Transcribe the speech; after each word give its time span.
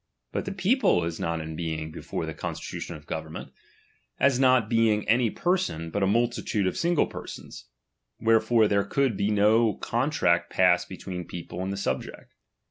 But 0.31 0.45
the 0.45 0.51
people 0.51 1.03
is 1.05 1.19
not 1.19 1.41
in 1.41 1.55
being 1.55 1.91
before 1.91 2.25
the 2.25 2.33
con 2.33 2.55
stitution 2.55 2.95
of 2.95 3.05
government, 3.05 3.53
as 4.19 4.39
not 4.39 4.67
being 4.67 5.07
any 5.07 5.29
person, 5.29 5.91
but 5.91 6.01
a 6.01 6.07
multitude 6.07 6.65
of 6.65 6.75
single 6.75 7.05
persons; 7.05 7.65
wherefore 8.19 8.67
there 8.67 8.83
could 8.83 9.19
then 9.19 9.35
no 9.35 9.75
contract 9.75 10.49
pass 10.51 10.85
between 10.85 11.19
the 11.19 11.25
people 11.27 11.61
and 11.61 11.71
the 11.71 11.77
subject. 11.77 12.33